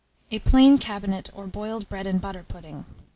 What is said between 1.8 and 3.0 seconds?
BREAD AND BUTTER PUDDING.